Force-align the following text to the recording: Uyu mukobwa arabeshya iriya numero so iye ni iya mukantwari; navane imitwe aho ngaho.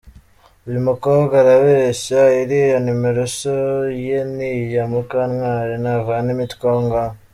Uyu 0.67 0.79
mukobwa 0.87 1.33
arabeshya 1.43 2.19
iriya 2.41 2.77
numero 2.85 3.23
so 3.39 3.57
iye 3.99 4.19
ni 4.35 4.49
iya 4.61 4.83
mukantwari; 4.91 5.73
navane 5.83 6.29
imitwe 6.35 6.65
aho 6.69 6.79
ngaho. 6.87 7.15